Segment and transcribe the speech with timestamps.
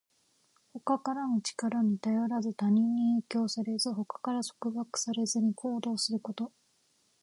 [0.73, 6.51] 他からの力に頼らず、他人に影響されず、他から束縛されずに行動すること。